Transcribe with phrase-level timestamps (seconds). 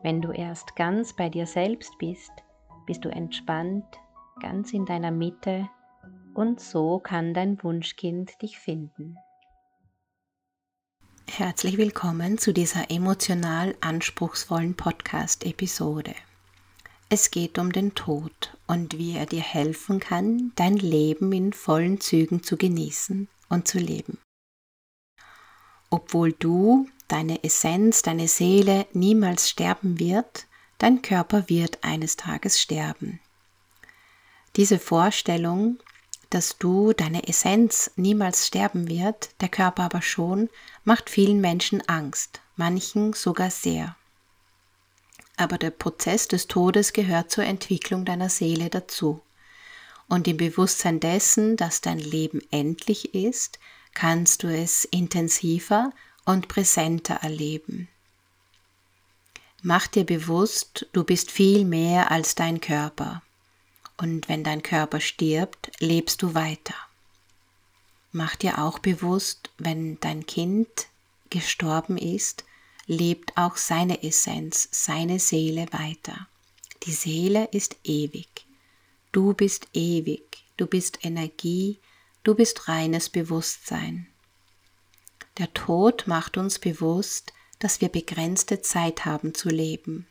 [0.00, 2.30] Wenn du erst ganz bei dir selbst bist,
[2.86, 3.84] bist du entspannt,
[4.40, 5.68] ganz in deiner Mitte
[6.34, 9.16] und so kann dein Wunschkind dich finden.
[11.28, 16.14] Herzlich willkommen zu dieser emotional anspruchsvollen Podcast-Episode.
[17.08, 22.00] Es geht um den Tod und wie er dir helfen kann, dein Leben in vollen
[22.00, 24.18] Zügen zu genießen und zu leben.
[25.90, 30.46] Obwohl du deine Essenz, deine Seele niemals sterben wird,
[30.78, 33.20] dein Körper wird eines Tages sterben.
[34.56, 35.78] Diese Vorstellung,
[36.30, 40.50] dass du, deine Essenz niemals sterben wird, der Körper aber schon,
[40.84, 43.96] macht vielen Menschen Angst, manchen sogar sehr.
[45.36, 49.22] Aber der Prozess des Todes gehört zur Entwicklung deiner Seele dazu.
[50.08, 53.58] Und im Bewusstsein dessen, dass dein Leben endlich ist,
[53.94, 55.92] kannst du es intensiver
[56.28, 57.88] und präsenter erleben.
[59.62, 63.22] Mach dir bewusst, du bist viel mehr als dein Körper.
[63.96, 66.74] Und wenn dein Körper stirbt, lebst du weiter.
[68.12, 70.68] Mach dir auch bewusst, wenn dein Kind
[71.30, 72.44] gestorben ist,
[72.86, 76.28] lebt auch seine Essenz, seine Seele weiter.
[76.82, 78.28] Die Seele ist ewig.
[79.12, 80.44] Du bist ewig.
[80.58, 81.78] Du bist Energie.
[82.22, 84.07] Du bist reines Bewusstsein.
[85.38, 90.06] Der Tod macht uns bewusst, dass wir begrenzte Zeit haben zu leben.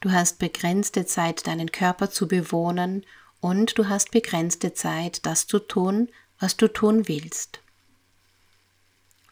[0.00, 3.04] Du hast begrenzte Zeit, deinen Körper zu bewohnen
[3.40, 7.60] und du hast begrenzte Zeit, das zu tun, was du tun willst.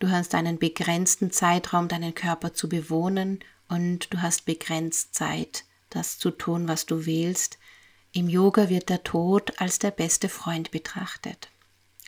[0.00, 6.18] Du hast einen begrenzten Zeitraum, deinen Körper zu bewohnen und du hast begrenzt Zeit, das
[6.18, 7.58] zu tun, was du willst.
[8.12, 11.48] Im Yoga wird der Tod als der beste Freund betrachtet.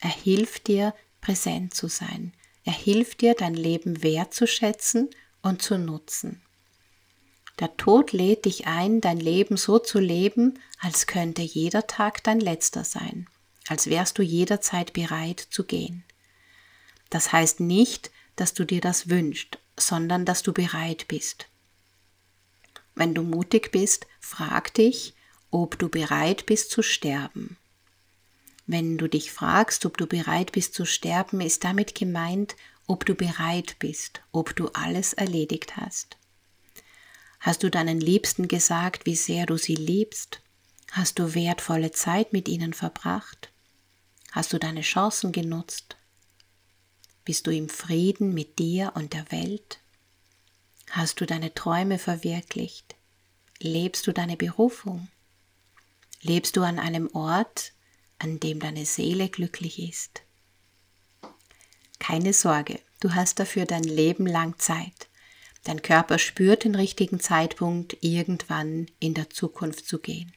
[0.01, 2.33] Er hilft dir, präsent zu sein.
[2.65, 5.11] Er hilft dir, dein Leben wertzuschätzen
[5.43, 6.43] und zu nutzen.
[7.59, 12.41] Der Tod lädt dich ein, dein Leben so zu leben, als könnte jeder Tag dein
[12.41, 13.29] letzter sein,
[13.69, 16.05] als wärst du jederzeit bereit zu gehen.
[17.11, 21.49] Das heißt nicht, dass du dir das wünschst, sondern dass du bereit bist.
[22.95, 25.15] Wenn du mutig bist, frag dich,
[25.51, 27.59] ob du bereit bist zu sterben.
[28.67, 32.57] Wenn du dich fragst, ob du bereit bist zu sterben, ist damit gemeint,
[32.87, 36.17] ob du bereit bist, ob du alles erledigt hast.
[37.41, 40.43] Hast du deinen Liebsten gesagt, wie sehr du sie liebst?
[40.93, 43.51] Hast du wertvolle Zeit mit ihnen verbracht?
[44.31, 45.97] Hast du deine Chancen genutzt?
[47.25, 49.81] Bist du im Frieden mit dir und der Welt?
[50.91, 52.95] Hast du deine Träume verwirklicht?
[53.59, 55.09] Lebst du deine Berufung?
[56.21, 57.73] Lebst du an einem Ort,
[58.23, 60.23] an dem deine Seele glücklich ist.
[61.99, 65.09] Keine Sorge, du hast dafür dein Leben lang Zeit.
[65.65, 70.33] Dein Körper spürt den richtigen Zeitpunkt, irgendwann in der Zukunft zu gehen.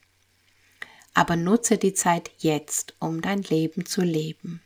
[1.13, 4.62] Aber nutze die Zeit jetzt, um dein Leben zu leben.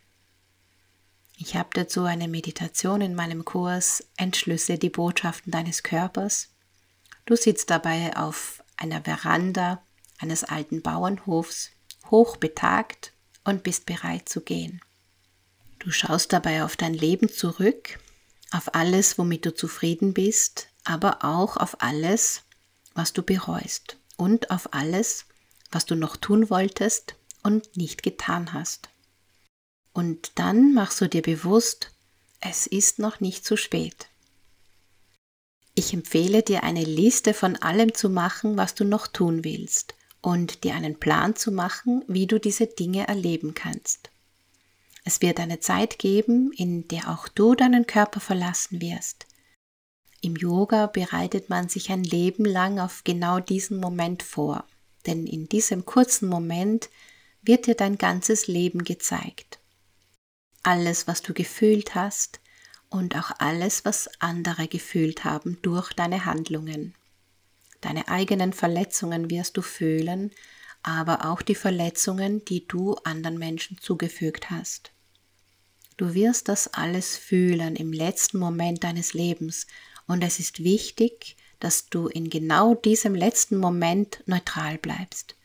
[1.37, 6.49] Ich habe dazu eine Meditation in meinem Kurs Entschlüsse die Botschaften deines Körpers.
[7.25, 9.81] Du sitzt dabei auf einer Veranda
[10.17, 11.71] eines alten Bauernhofs
[12.11, 14.81] hochbetagt und bist bereit zu gehen.
[15.79, 17.99] Du schaust dabei auf dein Leben zurück,
[18.51, 22.43] auf alles, womit du zufrieden bist, aber auch auf alles,
[22.93, 25.25] was du bereust und auf alles,
[25.71, 28.89] was du noch tun wolltest und nicht getan hast.
[29.93, 31.91] Und dann machst du dir bewusst,
[32.41, 34.07] es ist noch nicht zu spät.
[35.75, 40.63] Ich empfehle dir eine Liste von allem zu machen, was du noch tun willst und
[40.63, 44.09] dir einen Plan zu machen, wie du diese Dinge erleben kannst.
[45.05, 49.25] Es wird eine Zeit geben, in der auch du deinen Körper verlassen wirst.
[50.21, 54.65] Im Yoga bereitet man sich ein Leben lang auf genau diesen Moment vor,
[55.05, 56.89] denn in diesem kurzen Moment
[57.41, 59.59] wird dir dein ganzes Leben gezeigt.
[60.63, 62.41] Alles, was du gefühlt hast
[62.89, 66.95] und auch alles, was andere gefühlt haben durch deine Handlungen.
[67.81, 70.31] Deine eigenen Verletzungen wirst du fühlen,
[70.83, 74.91] aber auch die Verletzungen, die du anderen Menschen zugefügt hast.
[75.97, 79.67] Du wirst das alles fühlen im letzten Moment deines Lebens
[80.07, 85.35] Und es ist wichtig, dass du in genau diesem letzten Moment neutral bleibst.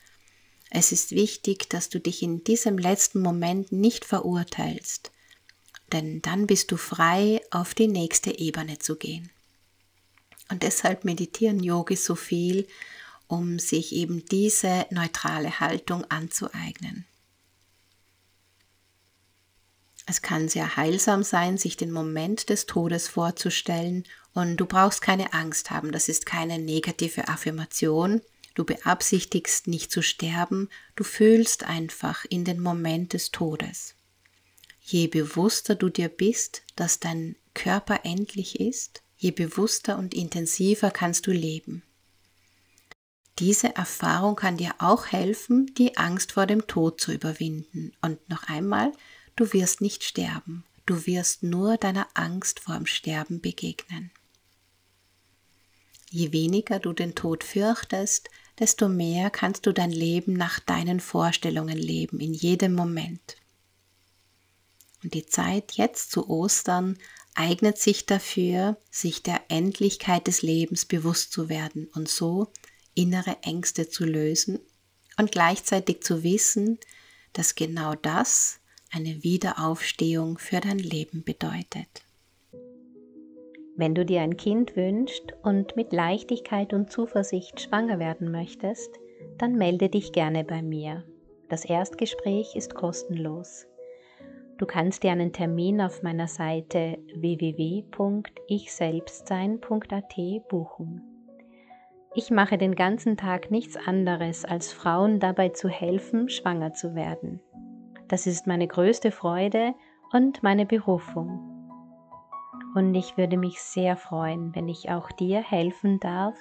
[0.70, 5.10] Es ist wichtig, dass du dich in diesem letzten Moment nicht verurteilst,
[5.92, 9.30] denn dann bist du frei, auf die nächste Ebene zu gehen.
[10.50, 12.66] Und deshalb meditieren Yogis so viel,
[13.26, 17.06] um sich eben diese neutrale Haltung anzueignen.
[20.06, 24.04] Es kann sehr heilsam sein, sich den Moment des Todes vorzustellen
[24.34, 28.20] und du brauchst keine Angst haben, das ist keine negative Affirmation,
[28.54, 33.94] du beabsichtigst nicht zu sterben, du fühlst einfach in den Moment des Todes.
[34.80, 41.26] Je bewusster du dir bist, dass dein Körper endlich ist, je bewusster und intensiver kannst
[41.26, 41.82] du leben.
[43.38, 47.92] Diese Erfahrung kann dir auch helfen, die Angst vor dem Tod zu überwinden.
[48.00, 48.92] Und noch einmal,
[49.34, 54.12] du wirst nicht sterben, du wirst nur deiner Angst vor dem Sterben begegnen.
[56.10, 58.30] Je weniger du den Tod fürchtest,
[58.60, 63.36] desto mehr kannst du dein Leben nach deinen Vorstellungen leben, in jedem Moment.
[65.02, 66.96] Und die Zeit jetzt zu Ostern
[67.34, 72.48] eignet sich dafür, sich der Endlichkeit des Lebens bewusst zu werden und so
[72.94, 74.60] innere Ängste zu lösen
[75.18, 76.78] und gleichzeitig zu wissen,
[77.32, 78.60] dass genau das
[78.92, 82.02] eine Wiederaufstehung für dein Leben bedeutet.
[83.76, 89.00] Wenn du dir ein Kind wünschst und mit Leichtigkeit und Zuversicht schwanger werden möchtest,
[89.36, 91.04] dann melde dich gerne bei mir.
[91.48, 93.66] Das Erstgespräch ist kostenlos.
[94.58, 100.14] Du kannst dir einen Termin auf meiner Seite www.ichselbstsein.at
[100.48, 101.02] buchen.
[102.14, 107.40] Ich mache den ganzen Tag nichts anderes, als Frauen dabei zu helfen, schwanger zu werden.
[108.06, 109.74] Das ist meine größte Freude
[110.12, 111.50] und meine Berufung.
[112.76, 116.36] Und ich würde mich sehr freuen, wenn ich auch dir helfen darf,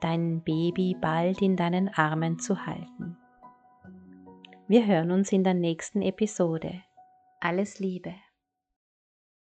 [0.00, 3.18] dein Baby bald in deinen Armen zu halten.
[4.68, 6.80] Wir hören uns in der nächsten Episode.
[7.42, 8.14] Alles Liebe.